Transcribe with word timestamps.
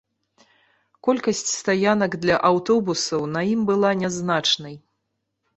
Колькасць 1.07 1.41
стаянак 1.57 2.11
для 2.25 2.39
аўтобусаў 2.51 3.21
на 3.37 3.45
ім 3.53 3.61
была 3.71 3.89
нязначнай. 4.01 4.75